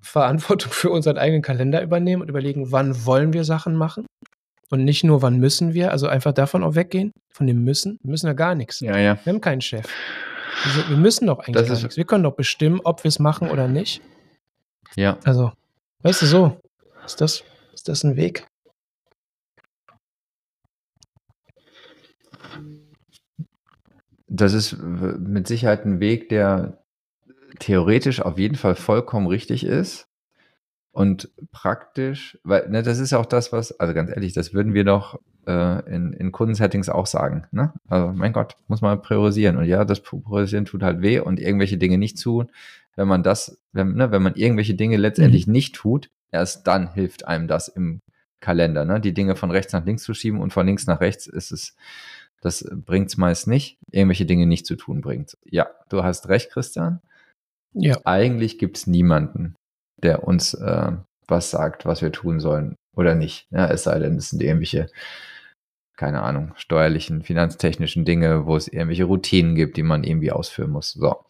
[0.00, 4.06] Verantwortung für unseren eigenen Kalender übernehmen und überlegen, wann wollen wir Sachen machen
[4.70, 7.98] und nicht nur, wann müssen wir, also einfach davon auch weggehen, von dem Müssen.
[8.02, 8.80] Wir müssen ja gar nichts.
[8.80, 9.18] Ja, ja.
[9.24, 9.86] Wir haben keinen Chef.
[10.64, 11.96] Also, wir müssen doch eigentlich gar nichts.
[11.96, 14.02] Wir können doch bestimmen, ob wir es machen oder nicht.
[14.96, 15.18] Ja.
[15.24, 15.52] Also,
[16.02, 16.60] weißt du so,
[17.04, 18.46] ist das, ist das ein Weg?
[24.36, 26.84] Das ist mit Sicherheit ein Weg, der
[27.58, 30.08] theoretisch auf jeden Fall vollkommen richtig ist
[30.94, 34.74] und praktisch, weil ne, das ist ja auch das, was, also ganz ehrlich, das würden
[34.74, 37.46] wir doch äh, in, in Kundensettings auch sagen.
[37.50, 37.72] Ne?
[37.88, 39.56] Also mein Gott, muss man priorisieren.
[39.56, 42.50] Und ja, das Priorisieren tut halt weh und irgendwelche Dinge nicht tun.
[42.96, 45.52] Wenn man das, wenn, ne, wenn man irgendwelche Dinge letztendlich mhm.
[45.52, 48.00] nicht tut, erst dann hilft einem das im
[48.40, 48.84] Kalender.
[48.84, 49.00] Ne?
[49.00, 51.74] Die Dinge von rechts nach links zu schieben und von links nach rechts ist es,
[52.44, 53.78] das bringt es meist nicht.
[53.90, 55.38] Irgendwelche Dinge nicht zu tun bringt.
[55.44, 57.00] Ja, du hast recht, Christian.
[57.72, 57.98] Ja.
[58.04, 59.56] Eigentlich gibt es niemanden,
[60.02, 60.92] der uns äh,
[61.26, 63.46] was sagt, was wir tun sollen oder nicht.
[63.50, 64.90] Ja, es sei denn, es sind irgendwelche,
[65.96, 70.92] keine Ahnung, steuerlichen, finanztechnischen Dinge, wo es irgendwelche Routinen gibt, die man irgendwie ausführen muss.
[70.92, 71.24] So.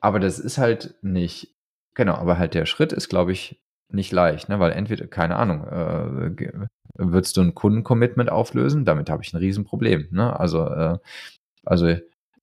[0.00, 1.56] Aber das ist halt nicht,
[1.94, 3.58] genau, aber halt der Schritt ist, glaube ich,
[3.90, 4.60] nicht leicht, ne?
[4.60, 6.58] weil entweder, keine Ahnung, äh,
[6.98, 10.08] würdest du ein Kundencommitment auflösen, damit habe ich ein Riesenproblem.
[10.10, 10.38] Ne?
[10.38, 10.98] Also, äh,
[11.64, 11.94] also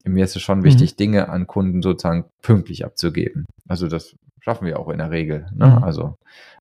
[0.05, 0.97] mir ist es schon wichtig, mhm.
[0.97, 3.45] Dinge an Kunden sozusagen pünktlich abzugeben.
[3.67, 5.47] Also das schaffen wir auch in der Regel.
[5.53, 5.67] Ne?
[5.67, 5.83] Mhm.
[5.83, 6.17] Also,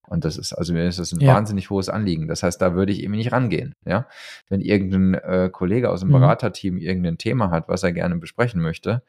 [0.09, 1.35] und das ist, also mir ist das ein ja.
[1.35, 2.29] wahnsinnig hohes Anliegen.
[2.29, 3.75] Das heißt, da würde ich irgendwie nicht rangehen.
[3.87, 4.07] Ja,
[4.49, 6.15] wenn irgendein äh, Kollege aus dem mhm.
[6.15, 9.03] Beraterteam irgendein Thema hat, was er gerne besprechen möchte,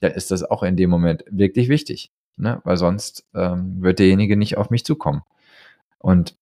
[0.00, 2.60] dann ist das auch in dem Moment wirklich wichtig, ne?
[2.64, 5.22] weil sonst ähm, wird derjenige nicht auf mich zukommen.
[5.98, 6.36] Und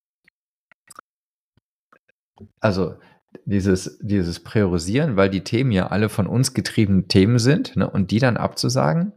[2.61, 2.95] also
[3.45, 8.11] dieses, dieses Priorisieren, weil die Themen ja alle von uns getriebene Themen sind ne, und
[8.11, 9.13] die dann abzusagen,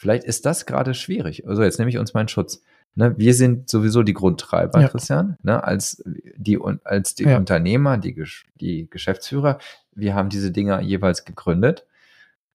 [0.00, 1.46] Vielleicht ist das gerade schwierig.
[1.46, 2.62] Also jetzt nehme ich uns meinen Schutz.
[2.94, 4.88] Ne, wir sind sowieso die Grundtreiber, ja.
[4.88, 6.02] Christian, ne, als
[6.36, 7.36] die, als die ja.
[7.36, 8.24] Unternehmer, die,
[8.58, 9.58] die Geschäftsführer.
[9.94, 11.84] Wir haben diese Dinger jeweils gegründet.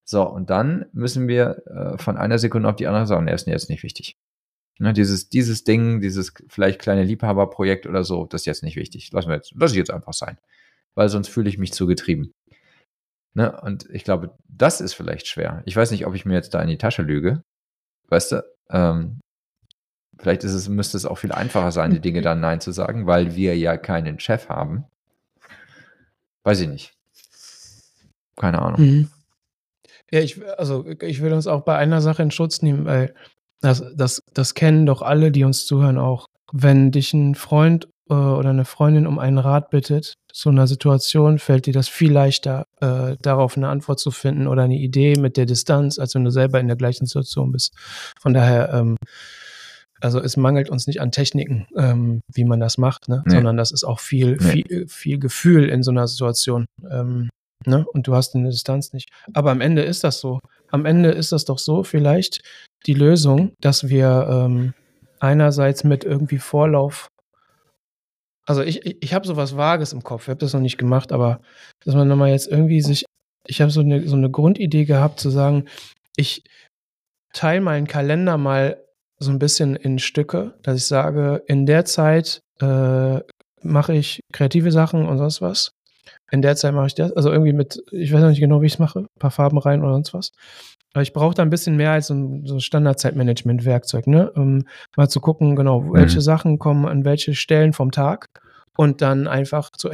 [0.04, 3.46] So, und dann müssen wir äh, von einer Sekunde auf die andere sagen, er ist
[3.46, 4.18] jetzt nicht wichtig.
[4.78, 9.12] Ne, dieses, dieses Ding, dieses vielleicht kleine Liebhaberprojekt oder so, das ist jetzt nicht wichtig.
[9.14, 10.38] Lassen wir jetzt, lass ich jetzt einfach sein.
[10.96, 12.34] Weil sonst fühle ich mich zu getrieben.
[13.34, 13.58] Ne?
[13.62, 15.62] Und ich glaube, das ist vielleicht schwer.
[15.66, 17.44] Ich weiß nicht, ob ich mir jetzt da in die Tasche lüge.
[18.10, 19.22] Weißt du, ähm,
[20.18, 23.08] vielleicht ist es, müsste es auch viel einfacher sein, die Dinge dann Nein zu sagen,
[23.08, 24.86] weil wir ja keinen Chef haben.
[26.44, 26.94] Weiß ich nicht.
[28.36, 28.82] Keine Ahnung.
[28.82, 29.10] Mhm.
[30.12, 33.16] Ja, ich, also ich will uns auch bei einer Sache in Schutz nehmen, weil
[33.62, 36.28] das, das, das kennen doch alle, die uns zuhören, auch.
[36.52, 41.40] Wenn dich ein Freund äh, oder eine Freundin um einen Rat bittet, so einer Situation
[41.40, 45.38] fällt dir das viel leichter, äh, darauf eine Antwort zu finden oder eine Idee mit
[45.38, 47.74] der Distanz, als wenn du selber in der gleichen Situation bist.
[48.20, 48.98] Von daher, ähm,
[50.02, 53.24] also es mangelt uns nicht an Techniken, ähm, wie man das macht, ne?
[53.26, 53.36] Nee.
[53.36, 54.64] sondern das ist auch viel, nee.
[54.64, 56.66] viel, viel Gefühl in so einer Situation.
[56.90, 57.30] Ähm,
[57.66, 57.86] ne?
[57.94, 59.10] Und du hast eine Distanz nicht.
[59.34, 60.42] Aber am Ende ist das so.
[60.72, 62.42] Am Ende ist das doch so, vielleicht
[62.86, 64.74] die Lösung, dass wir ähm,
[65.20, 67.10] einerseits mit irgendwie Vorlauf
[68.46, 71.12] also ich, ich, ich habe sowas Vages im Kopf, ich habe das noch nicht gemacht,
[71.12, 71.42] aber
[71.84, 73.06] dass man nochmal jetzt irgendwie sich,
[73.48, 75.66] ich habe so eine, so eine Grundidee gehabt zu sagen,
[76.16, 76.44] ich
[77.34, 78.82] teile meinen Kalender mal
[79.18, 83.20] so ein bisschen in Stücke, dass ich sage, in der Zeit äh,
[83.62, 85.72] mache ich kreative Sachen und sonst was.
[86.32, 88.66] In der Zeit mache ich das, also irgendwie mit, ich weiß noch nicht genau, wie
[88.66, 90.32] ich es mache, ein paar Farben rein oder sonst was.
[90.94, 94.32] Aber ich brauche da ein bisschen mehr als so ein, so Standardzeitmanagement-Werkzeug, ne?
[94.32, 94.66] Um
[94.98, 95.94] mal zu gucken, genau, mhm.
[95.94, 98.28] welche Sachen kommen an welche Stellen vom Tag
[98.78, 99.90] und dann einfach zu,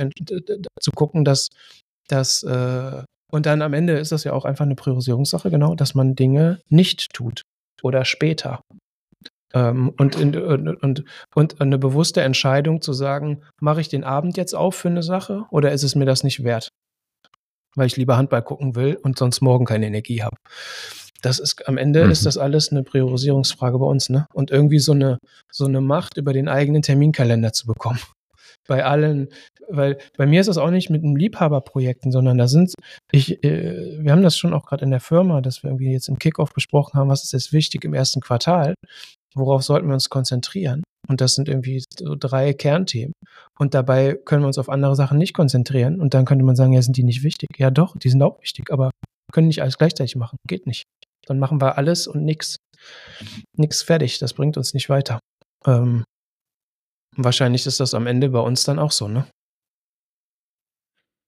[0.80, 1.50] zu gucken, dass,
[2.08, 5.96] dass, äh, Und dann am Ende ist das ja auch einfach eine Priorisierungssache, genau, dass
[5.96, 7.44] man Dinge nicht tut
[7.82, 8.62] oder später.
[9.54, 11.04] Ähm, und, in, und, und,
[11.36, 15.46] und eine bewusste Entscheidung zu sagen, mache ich den Abend jetzt auf für eine Sache
[15.52, 16.70] oder ist es mir das nicht wert?
[17.76, 20.36] Weil ich lieber Handball gucken will und sonst morgen keine Energie habe.
[21.22, 22.12] Das ist am Ende mhm.
[22.12, 24.26] ist das alles eine Priorisierungsfrage bei uns, ne?
[24.34, 25.20] Und irgendwie so eine
[25.52, 28.00] so eine Macht über den eigenen Terminkalender zu bekommen.
[28.68, 29.30] Bei allen,
[29.70, 32.74] weil bei mir ist das auch nicht mit einem Liebhaberprojekten, sondern da sind
[33.12, 36.10] ich, äh, wir haben das schon auch gerade in der Firma, dass wir irgendwie jetzt
[36.10, 38.76] im Kickoff besprochen haben, was ist jetzt wichtig im ersten Quartal
[39.36, 40.84] worauf sollten wir uns konzentrieren?
[41.08, 43.13] Und das sind irgendwie so drei Kernthemen.
[43.60, 46.00] Und dabei können wir uns auf andere Sachen nicht konzentrieren.
[46.00, 47.50] Und dann könnte man sagen, ja, sind die nicht wichtig?
[47.58, 48.91] Ja, doch, die sind auch wichtig, aber
[49.32, 50.38] können nicht alles gleichzeitig machen.
[50.48, 50.84] Geht nicht.
[51.26, 52.58] Dann machen wir alles und nichts.
[53.58, 54.20] Nichts fertig.
[54.20, 55.20] Das bringt uns nicht weiter.
[55.65, 56.04] Ähm,
[57.15, 59.28] wahrscheinlich ist das am Ende bei uns dann auch so, ne?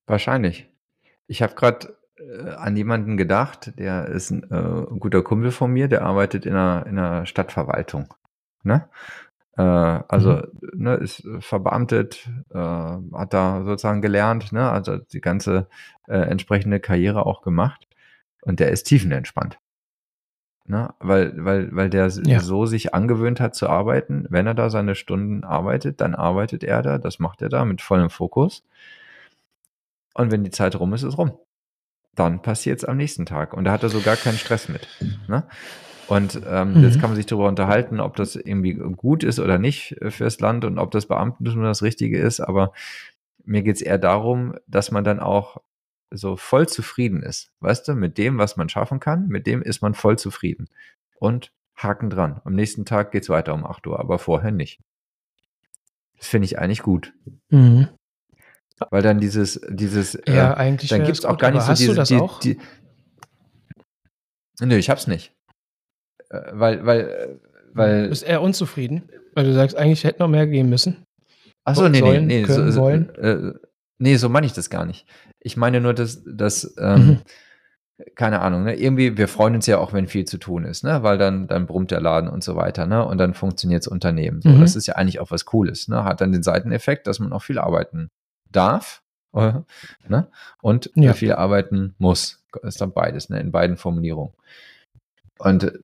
[0.06, 0.68] Wahrscheinlich.
[1.26, 1.96] Ich habe gerade
[2.56, 6.86] an jemanden gedacht, der ist ein äh, guter Kumpel von mir, der arbeitet in einer,
[6.86, 8.12] in einer Stadtverwaltung.
[8.62, 8.88] Ne?
[9.56, 10.42] Äh, also mhm.
[10.74, 14.70] ne, ist verbeamtet, äh, hat da sozusagen gelernt, ne?
[14.70, 15.68] also die ganze
[16.06, 17.88] äh, entsprechende Karriere auch gemacht.
[18.42, 19.58] Und der ist tiefenentspannt.
[20.66, 20.94] Ne?
[20.98, 22.40] Weil, weil, weil der ja.
[22.40, 24.26] so sich angewöhnt hat zu arbeiten.
[24.30, 27.82] Wenn er da seine Stunden arbeitet, dann arbeitet er da, das macht er da mit
[27.82, 28.64] vollem Fokus.
[30.14, 31.38] Und wenn die Zeit rum ist, ist rum
[32.14, 33.54] dann passiert es am nächsten Tag.
[33.54, 34.86] Und da hat er so gar keinen Stress mit.
[35.28, 35.44] Ne?
[36.06, 36.82] Und ähm, mhm.
[36.82, 40.64] jetzt kann man sich darüber unterhalten, ob das irgendwie gut ist oder nicht fürs Land
[40.64, 42.40] und ob das Beamtentum das Richtige ist.
[42.40, 42.72] Aber
[43.44, 45.62] mir geht es eher darum, dass man dann auch
[46.10, 47.50] so voll zufrieden ist.
[47.60, 50.68] Weißt du, mit dem, was man schaffen kann, mit dem ist man voll zufrieden.
[51.18, 52.40] Und Haken dran.
[52.44, 54.80] Am nächsten Tag geht es weiter um 8 Uhr, aber vorher nicht.
[56.18, 57.12] Das finde ich eigentlich gut.
[57.50, 57.88] Mhm.
[58.90, 61.78] Weil dann dieses, dieses, ja, äh, eigentlich dann gibt es auch gar nicht so hast
[61.78, 62.40] diese, du das die, auch?
[62.40, 62.58] Die,
[64.60, 65.32] nö, ich hab's nicht.
[66.30, 67.28] Äh, weil, weil, äh,
[67.72, 68.02] weil.
[68.04, 71.04] Du bist eher unzufrieden, weil du sagst, eigentlich hätte noch mehr gehen müssen.
[71.64, 72.88] Achso, nee, sollen, nee, nee, können, so.
[72.90, 73.54] Äh,
[73.98, 75.06] nee, so meine ich das gar nicht.
[75.40, 77.18] Ich meine nur, dass, dass ähm, mhm.
[78.16, 78.74] keine Ahnung, ne?
[78.74, 81.02] irgendwie, wir freuen uns ja auch, wenn viel zu tun ist, ne?
[81.02, 83.06] weil dann, dann brummt der Laden und so weiter, ne?
[83.06, 84.42] und dann funktioniert das Unternehmen.
[84.42, 84.60] So, mhm.
[84.60, 86.04] Das ist ja eigentlich auch was Cooles, ne?
[86.04, 88.10] hat dann den Seiteneffekt, dass man auch viel arbeiten
[88.56, 89.02] darf
[89.34, 89.52] äh,
[90.08, 90.28] ne?
[90.62, 91.12] und ja.
[91.12, 92.44] viel arbeiten muss.
[92.62, 93.40] Ist dann beides, ne?
[93.40, 94.32] in beiden Formulierungen.
[95.38, 95.78] Und äh,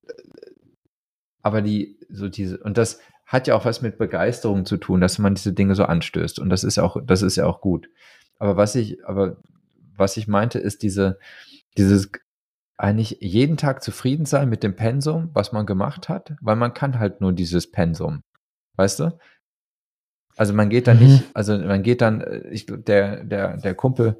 [1.41, 5.17] aber die, so diese, und das hat ja auch was mit Begeisterung zu tun, dass
[5.17, 6.39] man diese Dinge so anstößt.
[6.39, 7.89] Und das ist auch, das ist ja auch gut.
[8.37, 9.37] Aber was ich, aber
[9.95, 11.17] was ich meinte, ist diese,
[11.77, 12.11] dieses
[12.77, 16.99] eigentlich jeden Tag zufrieden sein mit dem Pensum, was man gemacht hat, weil man kann
[16.99, 18.23] halt nur dieses Pensum.
[18.75, 19.17] Weißt du?
[20.37, 21.05] Also man geht dann mhm.
[21.05, 24.19] nicht, also man geht dann, äh, ich, der, der, der Kumpel,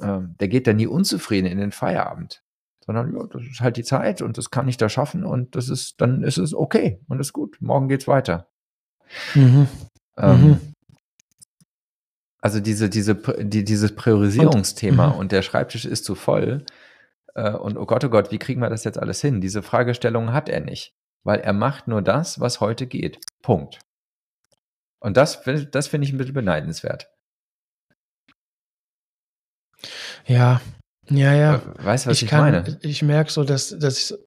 [0.00, 2.42] ähm, der geht dann nie unzufrieden in den Feierabend,
[2.84, 5.68] sondern ja, das ist halt die Zeit und das kann ich da schaffen und das
[5.68, 7.56] ist, dann ist es okay und ist gut.
[7.60, 8.48] Morgen geht's weiter.
[9.34, 9.68] Mhm.
[10.16, 10.60] Ähm, mhm.
[12.40, 15.18] Also diese, diese, die, dieses Priorisierungsthema und, mhm.
[15.20, 16.64] und, der Schreibtisch ist zu voll.
[17.34, 19.40] Äh, und oh Gott, oh Gott, wie kriegen wir das jetzt alles hin?
[19.40, 23.18] Diese Fragestellung hat er nicht, weil er macht nur das, was heute geht.
[23.42, 23.78] Punkt.
[25.00, 27.10] Und das, das finde ich ein bisschen beneidenswert.
[30.26, 30.60] Ja,
[31.08, 31.62] ja, ja.
[31.78, 32.78] Weißt du, was ich, ich kann, meine?
[32.82, 34.18] Ich merke so, dass, dass ich,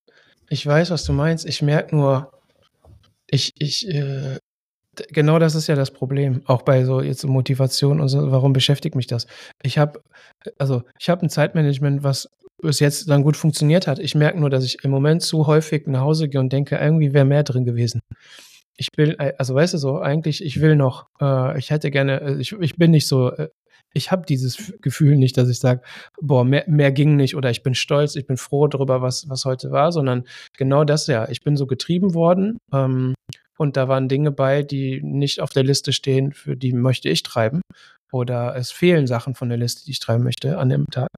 [0.50, 1.46] ich weiß, was du meinst.
[1.46, 2.32] Ich merke nur,
[3.28, 4.40] ich, ich, äh,
[5.10, 6.42] genau das ist ja das Problem.
[6.46, 9.28] Auch bei so jetzt Motivation und so, warum beschäftigt mich das?
[9.62, 10.02] Ich habe,
[10.58, 12.30] also ich habe ein Zeitmanagement, was
[12.62, 14.00] bis jetzt dann gut funktioniert hat.
[14.00, 17.14] Ich merke nur, dass ich im Moment zu häufig nach Hause gehe und denke, irgendwie
[17.14, 18.02] wäre mehr drin gewesen
[18.78, 22.22] ich will, äh, also weißt du so, eigentlich, ich will noch, äh, ich hätte gerne,
[22.22, 23.50] äh, ich, ich bin nicht so, äh,
[23.94, 25.82] ich habe dieses Gefühl nicht, dass ich sage,
[26.20, 29.46] boah, mehr, mehr ging nicht oder ich bin stolz, ich bin froh darüber, was, was
[29.46, 30.24] heute war, sondern
[30.58, 31.30] genau das ja.
[31.30, 33.14] Ich bin so getrieben worden ähm,
[33.58, 37.22] und da waren Dinge bei, die nicht auf der Liste stehen, für die möchte ich
[37.24, 37.62] treiben.
[38.12, 41.10] Oder es fehlen Sachen von der Liste, die ich treiben möchte an dem Tag.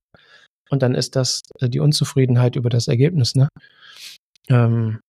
[0.70, 3.50] Und dann ist das äh, die Unzufriedenheit über das Ergebnis, ne?
[4.50, 5.00] Ähm,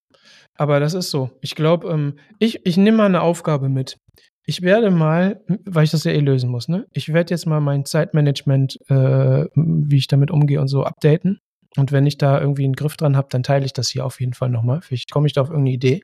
[0.58, 1.30] aber das ist so.
[1.40, 3.98] Ich glaube, ähm, ich, ich nehme mal eine Aufgabe mit.
[4.44, 6.86] Ich werde mal, weil ich das ja eh lösen muss, ne?
[6.92, 11.40] Ich werde jetzt mal mein Zeitmanagement, äh, wie ich damit umgehe und so updaten.
[11.76, 14.20] Und wenn ich da irgendwie einen Griff dran habe, dann teile ich das hier auf
[14.20, 14.80] jeden Fall nochmal.
[14.82, 16.02] Vielleicht komme ich da auf irgendeine Idee.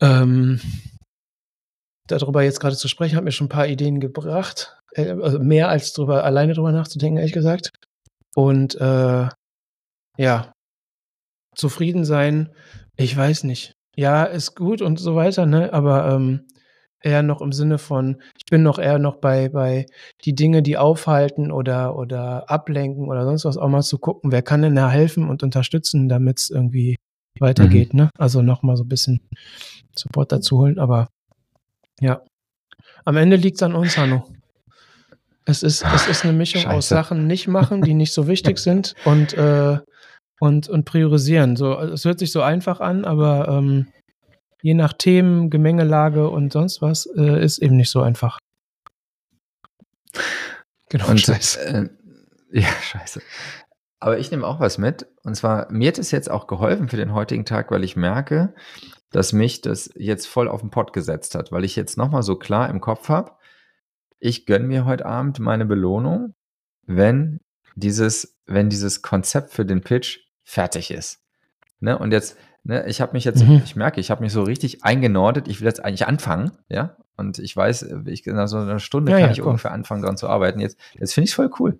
[0.00, 0.60] Ähm,
[2.06, 4.76] darüber jetzt gerade zu sprechen, hat mir schon ein paar Ideen gebracht.
[4.92, 7.70] Äh, also mehr als drüber, alleine drüber nachzudenken, ehrlich gesagt.
[8.34, 9.28] Und äh,
[10.16, 10.52] ja,
[11.58, 12.50] zufrieden sein,
[12.96, 13.74] ich weiß nicht.
[13.96, 15.72] Ja, ist gut und so weiter, ne?
[15.72, 16.46] Aber ähm,
[17.00, 19.86] eher noch im Sinne von, ich bin noch eher noch bei, bei
[20.24, 24.42] die Dinge, die aufhalten oder, oder ablenken oder sonst was, auch mal zu gucken, wer
[24.42, 26.96] kann denn da helfen und unterstützen, damit es irgendwie
[27.40, 28.00] weitergeht, mhm.
[28.00, 28.10] ne?
[28.16, 29.20] Also nochmal so ein bisschen
[29.96, 31.08] Support dazu holen, aber
[32.00, 32.22] ja.
[33.04, 34.28] Am Ende liegt es an uns, Hanno.
[35.44, 36.76] Es ist, es ist eine Mischung Scheiße.
[36.76, 39.78] aus Sachen nicht machen, die nicht so wichtig sind und, äh,
[40.40, 41.56] und, und priorisieren.
[41.56, 43.88] So, es hört sich so einfach an, aber ähm,
[44.62, 48.38] je nach Themen, Gemengelage und sonst was, äh, ist eben nicht so einfach.
[50.88, 51.60] Genau, und, scheiße.
[51.60, 51.88] Äh,
[52.60, 53.20] ja, scheiße.
[54.00, 55.06] Aber ich nehme auch was mit.
[55.24, 58.54] Und zwar, mir hat es jetzt auch geholfen für den heutigen Tag, weil ich merke,
[59.10, 62.36] dass mich das jetzt voll auf den Pott gesetzt hat, weil ich jetzt nochmal so
[62.36, 63.32] klar im Kopf habe,
[64.20, 66.34] ich gönne mir heute Abend meine Belohnung,
[66.86, 67.40] wenn
[67.74, 71.20] dieses, wenn dieses Konzept für den Pitch fertig ist.
[71.78, 71.98] Ne?
[71.98, 73.60] Und jetzt, ne, ich habe mich jetzt, mhm.
[73.64, 75.46] ich merke, ich habe mich so richtig eingenordet.
[75.46, 76.96] Ich will jetzt eigentlich anfangen, ja.
[77.16, 79.48] Und ich weiß, ich nach so einer Stunde ja, kann ja, ich cool.
[79.48, 80.60] ungefähr anfangen, daran zu arbeiten.
[80.60, 81.78] Jetzt, jetzt finde ich es voll cool.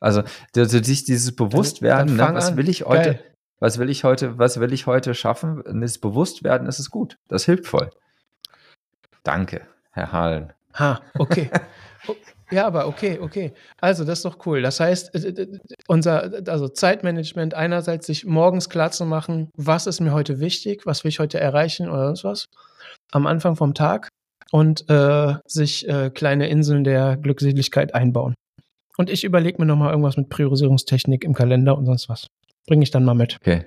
[0.00, 0.22] Also,
[0.54, 3.24] sich dieses Bewusstwerden, ne, was will ich heute, Geil.
[3.60, 5.62] was will ich heute, was will ich heute schaffen?
[5.80, 7.18] Das Bewusstwerden, das ist gut.
[7.28, 7.90] Das hilft voll.
[9.24, 10.52] Danke, Herr Hahlen.
[10.78, 11.50] Ha, okay.
[12.52, 13.52] Ja, aber okay, okay.
[13.80, 14.62] Also, das ist doch cool.
[14.62, 15.46] Das heißt, äh,
[15.88, 21.02] unser also Zeitmanagement einerseits sich morgens klar zu machen, was ist mir heute wichtig, was
[21.02, 22.46] will ich heute erreichen oder sonst was
[23.10, 24.08] am Anfang vom Tag
[24.50, 28.34] und äh, sich äh, kleine Inseln der Glückseligkeit einbauen.
[28.98, 32.26] Und ich überlege mir nochmal irgendwas mit Priorisierungstechnik im Kalender und sonst was.
[32.66, 33.38] Bringe ich dann mal mit.
[33.40, 33.64] Okay.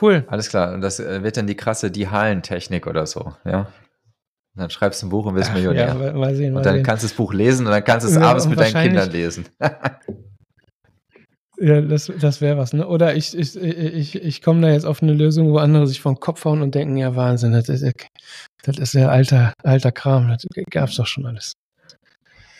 [0.00, 0.24] Cool.
[0.28, 0.74] Alles klar.
[0.74, 3.68] Und das äh, wird dann die krasse die Hallentechnik oder so, ja?
[4.54, 5.86] Und dann schreibst du ein Buch und wirst Millionär.
[5.86, 6.84] Ja, mal sehen, mal und dann sehen.
[6.84, 9.10] kannst du das Buch lesen und dann kannst du es ja, abends mit deinen Kindern
[9.10, 9.44] lesen.
[11.58, 12.86] ja, das, das wäre was, ne?
[12.86, 16.18] Oder ich, ich, ich, ich komme da jetzt auf eine Lösung, wo andere sich vom
[16.18, 17.84] Kopf hauen und denken, ja, Wahnsinn, das ist,
[18.62, 21.52] das ist ja alter, alter Kram, das gab's doch schon alles.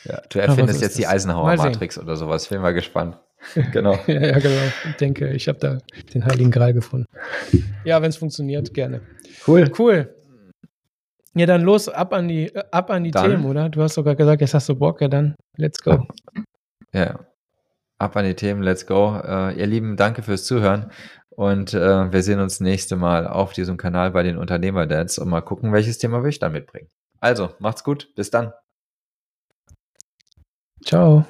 [0.05, 2.44] Ja, du erfindest so jetzt die Eisenhower-Matrix oder sowas.
[2.44, 3.16] Ich bin mal gespannt.
[3.72, 3.96] Genau.
[4.09, 4.61] ja, ja, genau.
[4.90, 5.79] Ich denke, ich habe da
[6.12, 7.07] den Heiligen Gral gefunden.
[7.85, 9.01] Ja, wenn es funktioniert, gerne.
[9.46, 9.70] Cool.
[9.79, 10.12] Cool.
[11.38, 13.68] Ja, dann los, ab an die, ab an die Themen, oder?
[13.68, 16.07] Du hast sogar gesagt, jetzt hast du Bock, ja dann, let's go.
[16.92, 17.20] Ja,
[17.98, 19.11] ab an die Themen, let's go.
[19.11, 20.90] Uh, ihr Lieben, danke fürs Zuhören
[21.31, 25.42] und uh, wir sehen uns nächste Mal auf diesem Kanal bei den Unternehmer-Dads und mal
[25.42, 26.88] gucken, welches Thema wir ich dann mitbringen.
[27.20, 28.53] Also, macht's gut, bis dann.
[30.85, 31.24] Ciao.